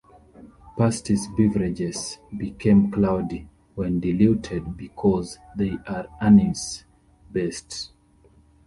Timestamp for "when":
3.75-3.99